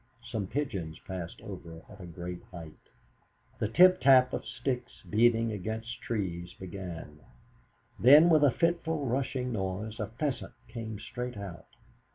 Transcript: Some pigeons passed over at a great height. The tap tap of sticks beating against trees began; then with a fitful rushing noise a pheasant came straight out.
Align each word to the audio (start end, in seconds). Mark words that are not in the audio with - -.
Some 0.23 0.47
pigeons 0.47 0.97
passed 0.97 1.39
over 1.41 1.83
at 1.87 2.01
a 2.01 2.07
great 2.07 2.41
height. 2.49 2.89
The 3.59 3.67
tap 3.67 3.99
tap 4.01 4.33
of 4.33 4.47
sticks 4.47 5.03
beating 5.07 5.51
against 5.51 6.01
trees 6.01 6.55
began; 6.55 7.19
then 7.99 8.27
with 8.27 8.43
a 8.43 8.49
fitful 8.49 9.05
rushing 9.05 9.51
noise 9.51 9.99
a 9.99 10.07
pheasant 10.07 10.53
came 10.67 10.97
straight 10.97 11.37
out. 11.37 11.67